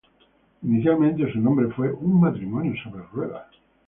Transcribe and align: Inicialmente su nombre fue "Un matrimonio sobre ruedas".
Inicialmente 0.63 1.31
su 1.31 1.39
nombre 1.39 1.67
fue 1.67 1.91
"Un 1.93 2.21
matrimonio 2.21 2.73
sobre 2.83 3.03
ruedas". 3.13 3.45